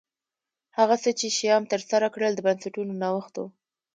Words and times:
هغه 0.77 0.95
څه 1.03 1.09
چې 1.19 1.27
شیام 1.37 1.63
ترسره 1.73 2.07
کړل 2.13 2.31
د 2.35 2.39
بنسټونو 2.47 2.93
نوښت 3.01 3.33
و 3.39 3.43